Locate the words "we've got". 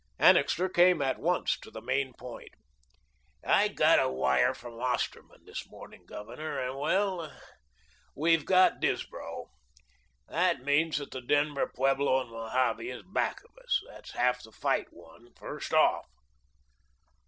8.15-8.79